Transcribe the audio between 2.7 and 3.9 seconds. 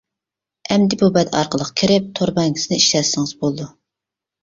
ئىشلەتسىڭىز بولىدۇ.